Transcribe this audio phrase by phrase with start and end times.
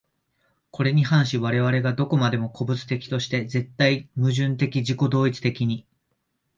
[0.71, 5.85] これに反し我々が何処までも個物的として、絶対矛盾的自己同一的に、